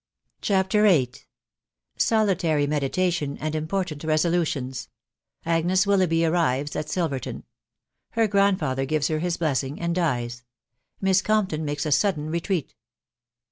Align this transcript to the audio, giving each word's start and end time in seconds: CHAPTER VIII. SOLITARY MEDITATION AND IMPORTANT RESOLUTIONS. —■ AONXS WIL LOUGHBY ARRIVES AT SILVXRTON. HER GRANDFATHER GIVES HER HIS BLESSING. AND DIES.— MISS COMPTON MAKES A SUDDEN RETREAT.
CHAPTER 0.41 0.81
VIII. 0.81 1.11
SOLITARY 1.95 2.65
MEDITATION 2.65 3.37
AND 3.37 3.53
IMPORTANT 3.53 4.03
RESOLUTIONS. 4.03 4.87
—■ 5.45 5.47
AONXS 5.47 5.85
WIL 5.85 5.99
LOUGHBY 5.99 6.25
ARRIVES 6.25 6.75
AT 6.75 6.89
SILVXRTON. 6.89 7.43
HER 8.13 8.27
GRANDFATHER 8.27 8.85
GIVES 8.85 9.07
HER 9.09 9.19
HIS 9.19 9.37
BLESSING. 9.37 9.79
AND 9.79 9.93
DIES.— 9.93 10.43
MISS 11.01 11.21
COMPTON 11.21 11.63
MAKES 11.63 11.85
A 11.85 11.91
SUDDEN 11.91 12.31
RETREAT. 12.31 12.73